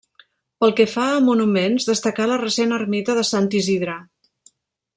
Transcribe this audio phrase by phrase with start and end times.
[0.63, 3.99] Pel que fa a monuments destacar la recent ermita de Sant Isidre.